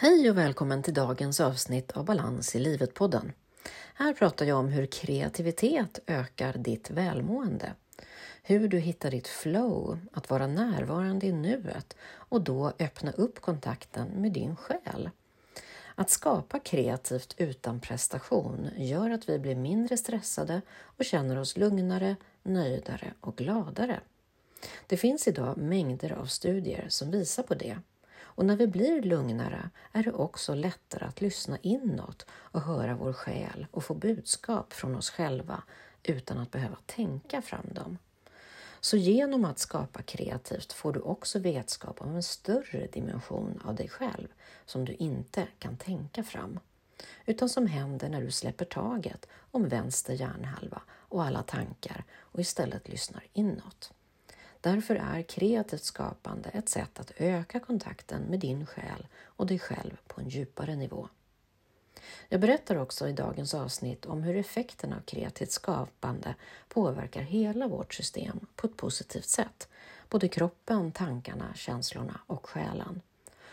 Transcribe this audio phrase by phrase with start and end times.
[0.00, 3.32] Hej och välkommen till dagens avsnitt av Balans i livet-podden.
[3.94, 7.72] Här pratar jag om hur kreativitet ökar ditt välmående.
[8.42, 14.08] Hur du hittar ditt flow, att vara närvarande i nuet och då öppna upp kontakten
[14.08, 15.10] med din själ.
[15.94, 22.16] Att skapa kreativt utan prestation gör att vi blir mindre stressade och känner oss lugnare,
[22.42, 24.00] nöjdare och gladare.
[24.86, 27.78] Det finns idag mängder av studier som visar på det.
[28.38, 33.12] Och när vi blir lugnare är det också lättare att lyssna inåt och höra vår
[33.12, 35.62] själ och få budskap från oss själva
[36.02, 37.98] utan att behöva tänka fram dem.
[38.80, 43.88] Så genom att skapa kreativt får du också vetskap om en större dimension av dig
[43.88, 44.28] själv
[44.64, 46.60] som du inte kan tänka fram,
[47.26, 52.88] utan som händer när du släpper taget om vänster hjärnhalva och alla tankar och istället
[52.88, 53.92] lyssnar inåt.
[54.60, 59.96] Därför är kreativt skapande ett sätt att öka kontakten med din själ och dig själv
[60.06, 61.08] på en djupare nivå.
[62.28, 66.34] Jag berättar också i dagens avsnitt om hur effekterna av kreativt skapande
[66.68, 69.68] påverkar hela vårt system på ett positivt sätt.
[70.08, 73.02] Både kroppen, tankarna, känslorna och själen.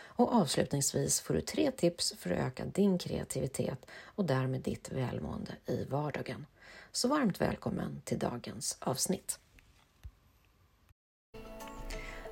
[0.04, 5.52] Och avslutningsvis får du tre tips för att öka din kreativitet och därmed ditt välmående
[5.66, 6.46] i vardagen.
[6.92, 9.38] Så varmt välkommen till dagens avsnitt.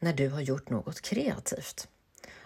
[0.00, 1.88] när du har gjort något kreativt.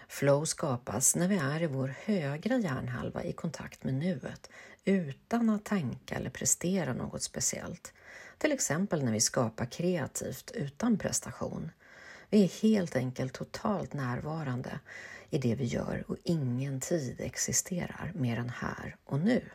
[0.07, 4.49] Flow skapas när vi är i vår högra hjärnhalva i kontakt med nuet
[4.85, 7.93] utan att tänka eller prestera något speciellt.
[8.37, 11.71] Till exempel när vi skapar kreativt utan prestation.
[12.29, 14.79] Vi är helt enkelt totalt närvarande
[15.29, 19.49] i det vi gör och ingen tid existerar mer än här och nu.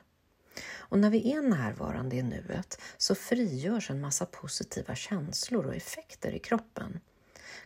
[0.77, 6.33] Och när vi är närvarande i nuet så frigörs en massa positiva känslor och effekter
[6.33, 7.01] i kroppen.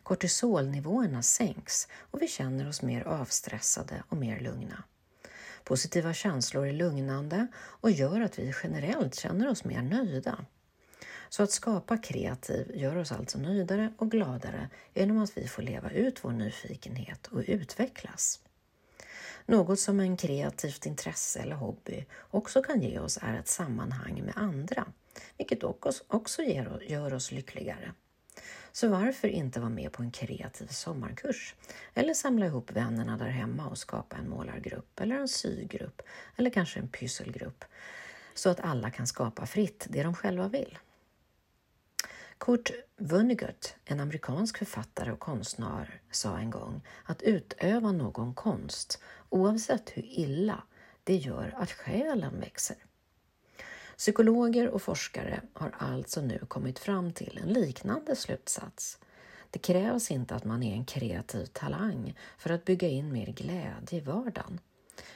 [0.05, 4.85] Kortisolnivåerna sänks och vi känner oss mer avstressade och mer lugna.
[5.65, 10.45] Positiva känslor är lugnande och gör att vi generellt känner oss mer nöjda.
[11.29, 15.91] Så att skapa kreativ gör oss alltså nöjdare och gladare genom att vi får leva
[15.91, 18.41] ut vår nyfikenhet och utvecklas.
[19.47, 24.37] Något som en kreativt intresse eller hobby också kan ge oss är ett sammanhang med
[24.37, 24.87] andra,
[25.39, 25.63] vilket
[26.09, 26.43] också
[26.83, 27.93] gör oss lyckligare.
[28.77, 31.55] Så varför inte vara med på en kreativ sommarkurs?
[31.95, 36.03] Eller samla ihop vännerna där hemma och skapa en målargrupp eller en sygrupp
[36.37, 37.65] eller kanske en pysselgrupp
[38.35, 40.79] så att alla kan skapa fritt det de själva vill.
[42.39, 49.91] Kurt Vonnegut, en amerikansk författare och konstnär, sa en gång att utöva någon konst, oavsett
[49.91, 50.63] hur illa,
[51.05, 52.77] det gör att själen växer.
[53.97, 58.99] Psykologer och forskare har alltså nu kommit fram till en liknande slutsats.
[59.51, 63.99] Det krävs inte att man är en kreativ talang för att bygga in mer glädje
[63.99, 64.61] i vardagen.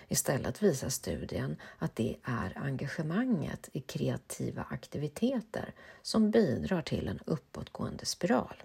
[0.09, 8.07] Istället visar studien att det är engagemanget i kreativa aktiviteter som bidrar till en uppåtgående
[8.07, 8.63] spiral.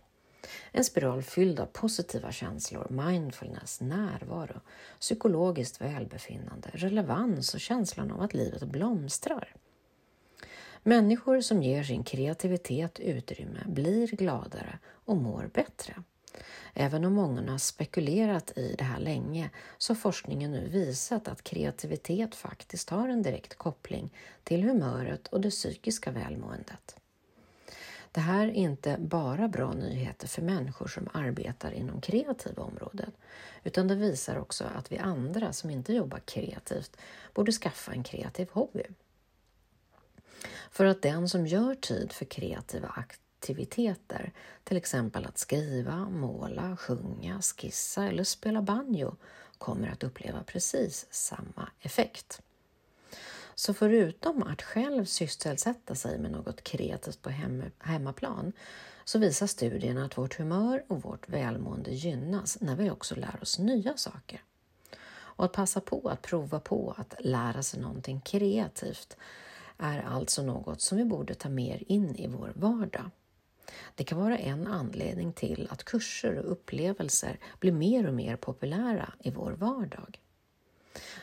[0.71, 4.59] En spiral fylld av positiva känslor, mindfulness, närvaro,
[4.99, 9.55] psykologiskt välbefinnande, relevans och känslan av att livet blomstrar.
[10.85, 16.03] Människor som ger sin kreativitet utrymme blir gladare och mår bättre.
[16.73, 21.43] Även om många har spekulerat i det här länge så har forskningen nu visat att
[21.43, 26.95] kreativitet faktiskt har en direkt koppling till humöret och det psykiska välmåendet.
[28.11, 33.11] Det här är inte bara bra nyheter för människor som arbetar inom kreativa områden,
[33.63, 36.97] utan det visar också att vi andra som inte jobbar kreativt
[37.33, 38.83] borde skaffa en kreativ hobby.
[40.73, 44.33] För att den som gör tid för kreativa aktiviteter,
[44.63, 49.15] till exempel att skriva, måla, sjunga, skissa eller spela banjo,
[49.57, 52.41] kommer att uppleva precis samma effekt.
[53.55, 57.29] Så förutom att själv sysselsätta sig med något kreativt på
[57.79, 58.53] hemmaplan
[59.03, 63.59] så visar studierna att vårt humör och vårt välmående gynnas när vi också lär oss
[63.59, 64.43] nya saker.
[65.15, 69.17] Och att passa på att prova på att lära sig någonting kreativt
[69.83, 73.11] är alltså något som vi borde ta mer in i vår vardag.
[73.95, 79.13] Det kan vara en anledning till att kurser och upplevelser blir mer och mer populära
[79.19, 80.19] i vår vardag.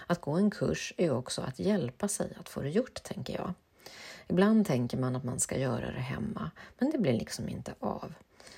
[0.06, 3.54] Att gå en kurs är också att hjälpa sig att få det gjort, tänker jag.
[4.28, 8.14] Ibland tänker man att man ska göra det hemma, men det blir liksom inte av.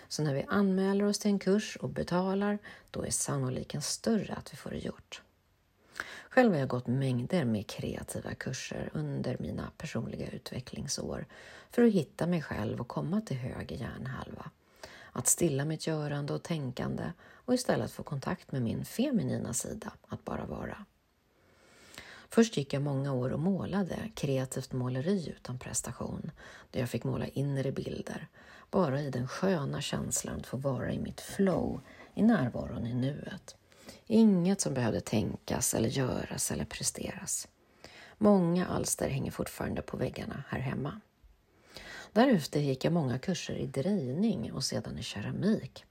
[0.09, 2.59] Så när vi anmäler oss till en kurs och betalar,
[2.91, 5.23] då är sannolikheten större att vi får det gjort.
[6.35, 11.27] Själv har jag gått mängder med kreativa kurser under mina personliga utvecklingsår
[11.71, 14.51] för att hitta mig själv och komma till höger hjärnhalva.
[15.13, 20.25] Att stilla mitt görande och tänkande och istället få kontakt med min feminina sida, att
[20.25, 20.85] bara vara.
[22.29, 26.31] Först gick jag många år och målade kreativt måleri utan prestation,
[26.71, 28.29] där jag fick måla inre bilder,
[28.71, 31.81] bara i den sköna känslan att få vara i mitt flow,
[32.15, 33.57] i närvaron i nuet.
[34.15, 37.49] Inget som behövde tänkas eller göras eller presteras.
[38.19, 41.01] Många alster hänger fortfarande på väggarna här hemma.
[42.13, 45.85] Därefter gick jag många kurser i drejning och sedan i keramik.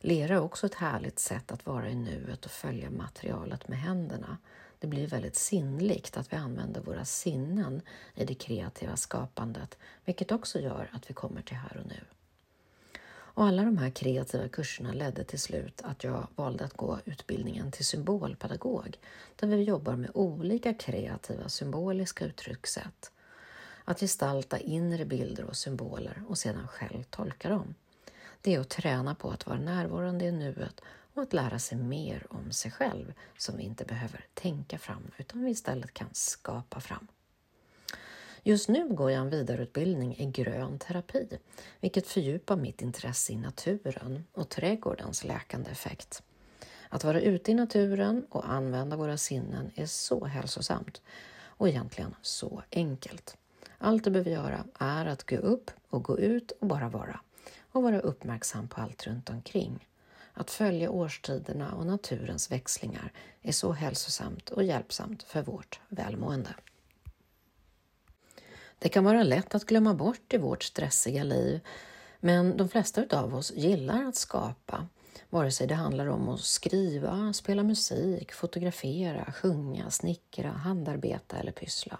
[0.00, 4.38] Lera är också ett härligt sätt att vara i nuet och följa materialet med händerna.
[4.78, 7.82] Det blir väldigt sinnligt att vi använder våra sinnen
[8.14, 12.04] i det kreativa skapandet, vilket också gör att vi kommer till här och nu.
[13.40, 17.70] Och alla de här kreativa kurserna ledde till slut att jag valde att gå utbildningen
[17.70, 18.98] till symbolpedagog,
[19.36, 23.12] där vi jobbar med olika kreativa symboliska uttryckssätt.
[23.84, 27.74] Att gestalta inre bilder och symboler och sedan själv tolka dem.
[28.40, 30.80] Det är att träna på att vara närvarande i nuet
[31.14, 35.44] och att lära sig mer om sig själv som vi inte behöver tänka fram utan
[35.44, 37.06] vi istället kan skapa fram.
[38.42, 41.28] Just nu går jag en vidareutbildning i grön terapi,
[41.80, 46.22] vilket fördjupar mitt intresse i naturen och trädgårdens läkande effekt.
[46.88, 51.02] Att vara ute i naturen och använda våra sinnen är så hälsosamt
[51.42, 53.36] och egentligen så enkelt.
[53.78, 57.20] Allt du behöver göra är att gå upp och gå ut och bara vara
[57.72, 59.88] och vara uppmärksam på allt runt omkring.
[60.32, 66.54] Att följa årstiderna och naturens växlingar är så hälsosamt och hjälpsamt för vårt välmående.
[68.82, 71.60] Det kan vara lätt att glömma bort i vårt stressiga liv,
[72.20, 74.86] men de flesta av oss gillar att skapa,
[75.30, 81.98] vare sig det handlar om att skriva, spela musik, fotografera, sjunga, snickra, handarbeta eller pyssla.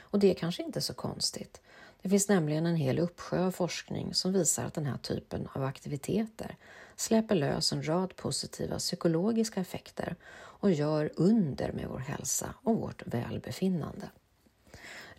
[0.00, 1.60] Och det är kanske inte så konstigt.
[2.02, 5.64] Det finns nämligen en hel uppsjö av forskning som visar att den här typen av
[5.64, 6.56] aktiviteter
[6.96, 13.02] släpper lös en rad positiva psykologiska effekter och gör under med vår hälsa och vårt
[13.06, 14.08] välbefinnande.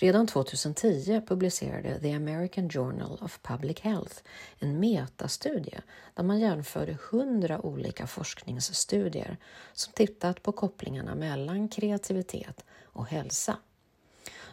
[0.01, 4.16] Redan 2010 publicerade The American Journal of Public Health
[4.60, 5.81] en metastudie
[6.13, 9.38] där man jämförde 100 olika forskningsstudier
[9.74, 13.57] som tittat på kopplingarna mellan kreativitet och hälsa.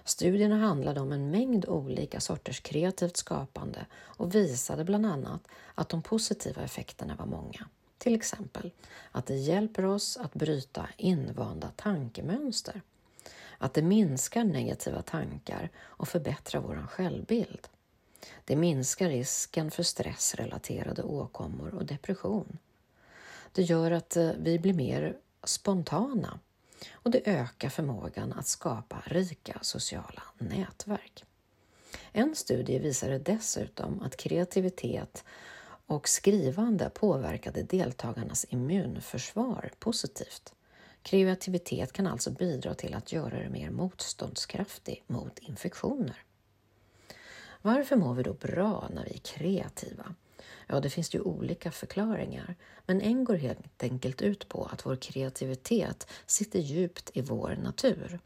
[0.04, 6.02] Studierna handlade om en mängd olika sorters kreativt skapande och visade bland annat att de
[6.02, 7.68] positiva effekterna var många.
[7.98, 8.70] Till exempel
[9.12, 12.82] att det hjälper oss att bryta invanda tankemönster
[13.58, 17.68] att det minskar negativa tankar och förbättrar vår självbild.
[18.44, 22.58] Det minskar risken för stressrelaterade åkommor och depression.
[23.52, 26.38] Det gör att eh, vi blir mer spontana
[26.92, 31.24] och det ökar förmågan att skapa rika sociala nätverk.
[32.12, 35.24] En studie visade dessutom att kreativitet
[35.86, 40.54] och skrivande påverkade deltagarnas immunförsvar positivt.
[41.06, 46.22] Kreativitet kan alltså bidra till att göra dig mer motståndskraftig mot infektioner.
[47.62, 50.14] Varför mår vi då bra när vi är kreativa?
[50.66, 52.54] Ja, det finns ju olika förklaringar,
[52.86, 58.20] men en går helt enkelt ut på att vår kreativitet sitter djupt i vår natur.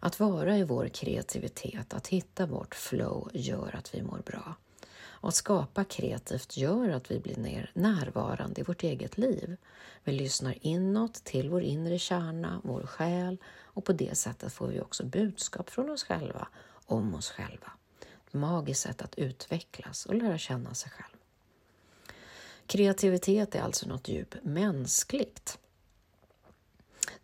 [0.00, 4.54] Att vara i vår kreativitet, att hitta vårt flow, gör att vi mår bra.
[5.20, 9.56] Och att skapa kreativt gör att vi blir mer närvarande i vårt eget liv.
[10.04, 14.80] Vi lyssnar inåt till vår inre kärna, vår själ och på det sättet får vi
[14.80, 16.48] också budskap från oss själva
[16.86, 17.72] om oss själva.
[18.26, 21.16] Ett magiskt sätt att utvecklas och lära känna sig själv.
[22.66, 25.58] Kreativitet är alltså något djupt mänskligt.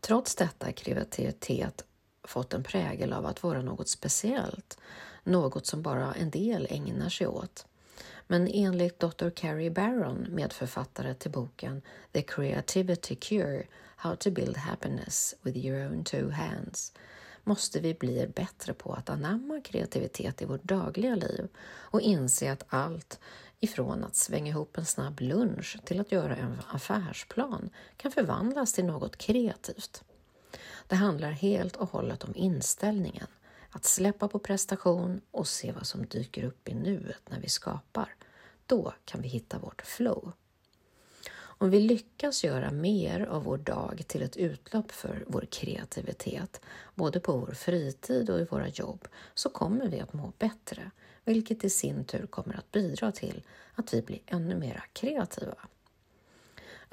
[0.00, 1.84] Trots detta har kreativitet
[2.22, 4.78] fått en prägel av att vara något speciellt,
[5.24, 7.66] något som bara en del ägnar sig åt.
[8.26, 9.30] Men enligt Dr.
[9.30, 13.66] Carrie Barron, medförfattare till boken The Creativity Cure
[13.96, 16.92] How to Build Happiness with Your Own Two Hands
[17.44, 22.64] måste vi bli bättre på att anamma kreativitet i vårt dagliga liv och inse att
[22.68, 23.20] allt
[23.60, 28.84] ifrån att svänga ihop en snabb lunch till att göra en affärsplan kan förvandlas till
[28.84, 30.04] något kreativt.
[30.88, 33.26] Det handlar helt och hållet om inställningen,
[33.74, 38.14] att släppa på prestation och se vad som dyker upp i nuet när vi skapar.
[38.66, 40.32] Då kan vi hitta vårt flow.
[41.34, 46.60] Om vi lyckas göra mer av vår dag till ett utlopp för vår kreativitet,
[46.94, 50.90] både på vår fritid och i våra jobb, så kommer vi att må bättre,
[51.24, 53.42] vilket i sin tur kommer att bidra till
[53.74, 55.56] att vi blir ännu mer kreativa.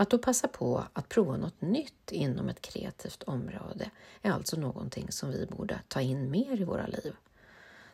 [0.01, 3.91] Att då passa på att prova något nytt inom ett kreativt område
[4.21, 7.15] är alltså någonting som vi borde ta in mer i våra liv.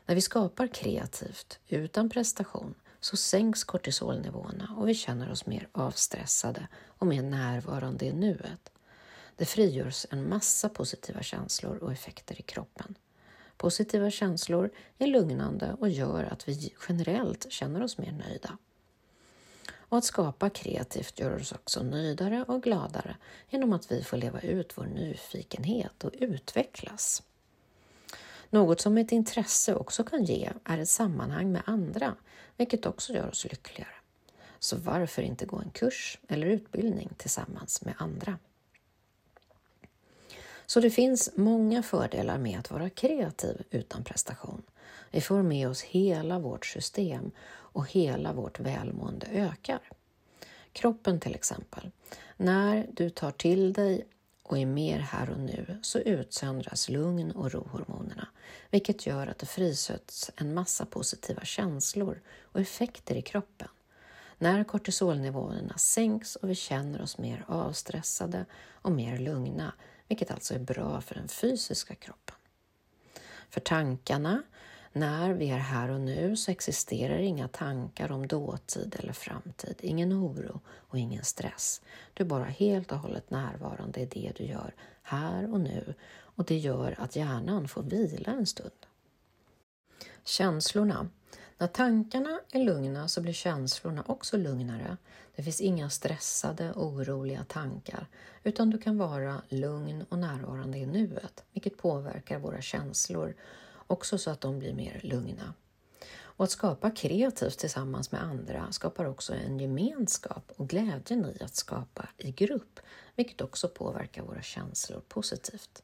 [0.06, 6.68] När vi skapar kreativt, utan prestation, så sänks kortisolnivåerna och vi känner oss mer avstressade
[6.88, 8.72] och mer närvarande i nuet.
[9.36, 12.98] Det frigörs en massa positiva känslor och effekter i kroppen.
[13.58, 18.58] Positiva känslor är lugnande och gör att vi generellt känner oss mer nöjda.
[19.90, 23.16] Och att skapa kreativt gör oss också nöjdare och gladare
[23.50, 27.24] genom att vi får leva ut vår nyfikenhet och utvecklas.
[28.50, 32.16] Något som ett intresse också kan ge är ett sammanhang med andra,
[32.58, 33.96] vilket också gör oss lyckligare.
[34.60, 38.38] Så varför inte gå en kurs eller utbildning tillsammans med andra?
[40.66, 44.64] Så det finns många fördelar med att vara kreativ utan prestation.
[45.12, 49.90] Vi får med oss hela vårt system och hela vårt välmående ökar.
[50.72, 51.92] Kroppen till exempel.
[52.38, 54.08] När du tar till dig
[54.44, 58.28] och är mer här och nu så utsöndras lugn och rohormonerna,
[58.70, 63.68] vilket gör att det frisätts en massa positiva känslor och effekter i kroppen.
[64.38, 69.74] När kortisolnivåerna sänks och vi känner oss mer avstressade och mer lugna,
[70.08, 72.36] vilket alltså är bra för den fysiska kroppen.
[73.50, 74.44] För tankarna
[74.94, 80.14] när vi är här och nu så existerar inga tankar om dåtid eller framtid, ingen
[80.14, 81.82] oro och ingen stress.
[82.14, 86.46] Du är bara helt och hållet närvarande i det du gör här och nu och
[86.46, 88.72] det gör att hjärnan får vila en stund.
[90.24, 91.10] Känslorna.
[91.58, 94.98] När tankarna är lugna så blir känslorna också lugnare.
[95.36, 98.08] Det finns inga stressade, oroliga tankar
[98.44, 103.36] utan du kan vara lugn och närvarande i nuet, vilket påverkar våra känslor
[103.88, 105.54] också så att de blir mer lugna.
[106.38, 111.56] Och att skapa kreativt tillsammans med andra skapar också en gemenskap och glädjen i att
[111.56, 112.80] skapa i grupp,
[113.16, 115.84] vilket också påverkar våra känslor positivt.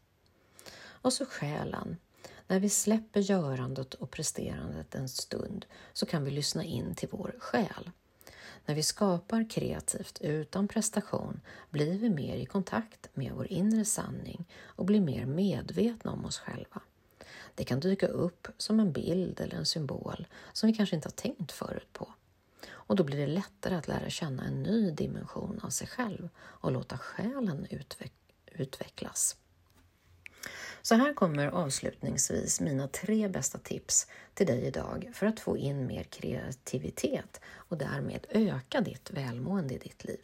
[0.86, 1.98] Och så själen.
[2.48, 7.36] När vi släpper görandet och presterandet en stund så kan vi lyssna in till vår
[7.40, 7.92] själ.
[8.66, 14.50] När vi skapar kreativt utan prestation blir vi mer i kontakt med vår inre sanning
[14.64, 16.82] och blir mer medvetna om oss själva.
[17.56, 21.14] Det kan dyka upp som en bild eller en symbol som vi kanske inte har
[21.14, 22.14] tänkt förut på.
[22.72, 26.72] Och då blir det lättare att lära känna en ny dimension av sig själv och
[26.72, 28.14] låta själen utveck
[28.56, 29.38] utvecklas.
[30.82, 35.88] Så här kommer avslutningsvis mina tre bästa tips till dig idag för att få in
[35.88, 40.20] mer kreativitet och därmed öka ditt välmående i ditt liv.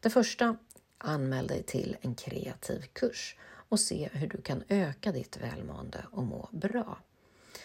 [0.00, 0.56] Det första,
[0.98, 3.36] anmäl dig till en kreativ kurs
[3.68, 6.98] och se hur du kan öka ditt välmående och må bra.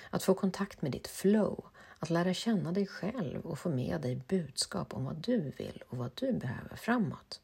[0.10, 1.66] Att få kontakt med ditt flow,
[2.00, 5.98] att lära känna dig själv och få med dig budskap om vad du vill och
[5.98, 7.42] vad du behöver framåt.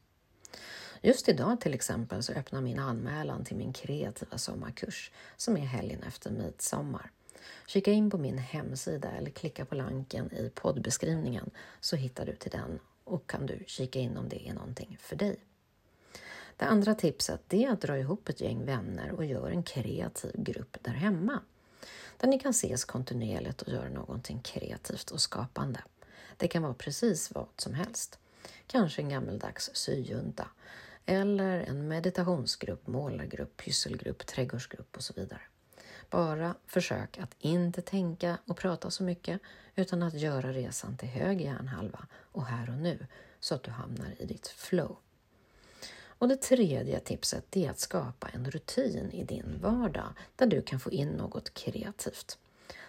[1.02, 6.02] Just idag till exempel så öppnar min anmälan till min kreativa sommarkurs som är helgen
[6.02, 7.10] efter midsommar.
[7.66, 11.50] Kika in på min hemsida eller klicka på länken i poddbeskrivningen
[11.80, 15.16] så hittar du till den och kan du kika in om det är någonting för
[15.16, 15.36] dig.
[16.60, 20.76] Det andra tipset är att dra ihop ett gäng vänner och göra en kreativ grupp
[20.80, 21.40] där hemma.
[22.16, 25.80] Där ni kan ses kontinuerligt och göra någonting kreativt och skapande.
[26.36, 28.18] Det kan vara precis vad som helst.
[28.66, 30.48] Kanske en gammeldags syjunta
[31.06, 35.42] eller en meditationsgrupp, målargrupp, pysselgrupp, trädgårdsgrupp och så vidare.
[36.10, 39.40] Bara försök att inte tänka och prata så mycket
[39.74, 43.06] utan att göra resan till höger hjärnhalva och här och nu
[43.40, 44.96] så att du hamnar i ditt flow.
[46.20, 50.80] Och det tredje tipset är att skapa en rutin i din vardag där du kan
[50.80, 52.38] få in något kreativt.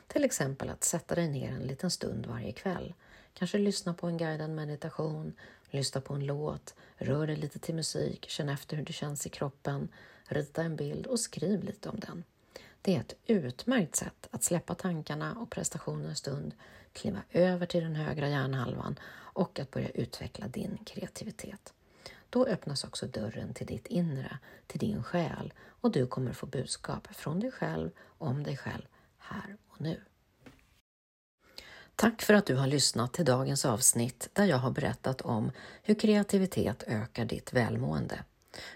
[0.08, 2.94] Till exempel att sätta dig ner en liten stund varje kväll.
[3.34, 5.34] Kanske lyssna på en guidad meditation,
[5.70, 9.30] lyssna på en låt, rör dig lite till musik, känn efter hur det känns i
[9.30, 9.90] kroppen,
[10.26, 12.24] rita en bild och skriv lite om den.
[12.82, 16.54] Det är ett utmärkt sätt att släppa tankarna och prestationen en stund,
[16.94, 21.74] kliva över till den högra hjärnhalvan och att börja utveckla din kreativitet.
[22.32, 27.08] Då öppnas också dörren till ditt inre, till din själ och du kommer få budskap
[27.16, 28.84] från dig själv, om dig själv,
[29.18, 30.02] här och nu.
[31.96, 35.52] Tack för att du har lyssnat till dagens avsnitt där jag har berättat om
[35.84, 38.24] hur kreativitet ökar ditt välmående.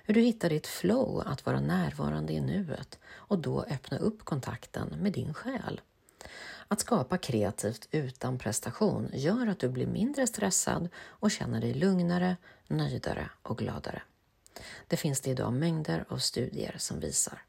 [0.03, 4.87] Hur du hittar ditt flow att vara närvarande i nuet och då öppna upp kontakten
[4.87, 5.81] med din själ.
[6.67, 12.37] Att skapa kreativt utan prestation gör att du blir mindre stressad och känner dig lugnare,
[12.67, 14.01] nöjdare och gladare.
[14.87, 17.41] Det finns det idag mängder av studier som visar.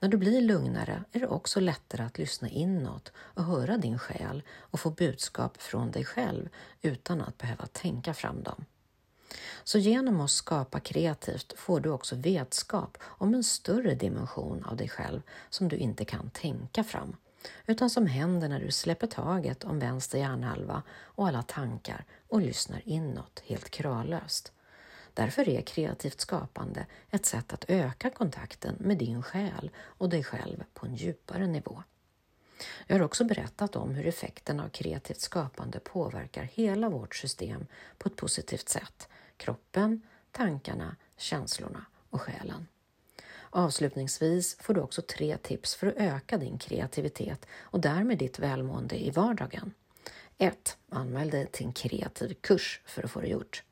[0.00, 4.42] När du blir lugnare är det också lättare att lyssna inåt och höra din själ
[4.50, 6.48] och få budskap från dig själv
[6.82, 8.64] utan att behöva tänka fram dem.
[9.64, 14.88] Så genom att skapa kreativt får du också vetskap om en större dimension av dig
[14.88, 17.16] själv som du inte kan tänka fram,
[17.66, 22.82] utan som händer när du släpper taget om vänster hjärnhalva och alla tankar och lyssnar
[22.84, 24.52] inåt helt kravlöst.
[25.14, 30.64] Därför är kreativt skapande ett sätt att öka kontakten med din själ och dig själv
[30.74, 31.82] på en djupare nivå.
[32.86, 37.66] Jag har också berättat om hur effekten av kreativt skapande påverkar hela vårt system
[37.98, 39.08] på ett positivt sätt.
[39.36, 42.66] Kroppen, tankarna, känslorna och själen.
[43.56, 49.04] Avslutningsvis får du också tre tips för att öka din kreativitet och därmed ditt välmående
[49.04, 49.74] i vardagen.
[50.38, 50.76] 1.
[50.88, 53.62] Anmäl dig till en kreativ kurs för att få det gjort.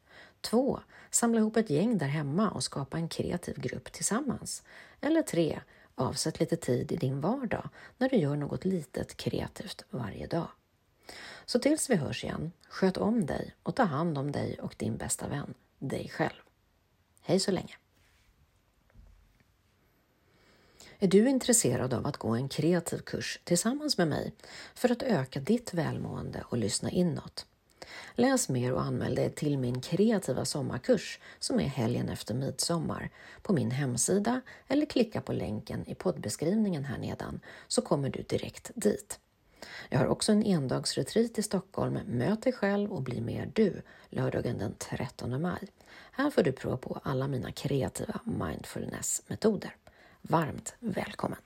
[0.41, 0.81] 2.
[1.11, 4.63] Samla ihop ett gäng där hemma och skapa en kreativ grupp tillsammans.
[5.01, 5.61] Eller 3.
[5.95, 10.49] Avsätt lite tid i din vardag när du gör något litet kreativt varje dag.
[11.45, 14.97] Så tills vi hörs igen, sköt om dig och ta hand om dig och din
[14.97, 16.43] bästa vän, dig själv.
[17.23, 17.77] Hej så länge!
[20.99, 24.33] Är du intresserad av att gå en kreativ kurs tillsammans med mig
[24.75, 27.47] för att öka ditt välmående och lyssna inåt?
[28.15, 33.11] Läs mer och anmäl dig till min kreativa sommarkurs som är helgen efter midsommar
[33.43, 38.71] på min hemsida eller klicka på länken i poddbeskrivningen här nedan så kommer du direkt
[38.75, 39.19] dit.
[39.89, 44.59] Jag har också en endagsretreat i Stockholm, Möt dig själv och bli mer du, lördagen
[44.59, 45.69] den 13 maj.
[46.13, 49.77] Här får du prova på alla mina kreativa mindfulness-metoder.
[50.29, 51.39] Varmt välkommen!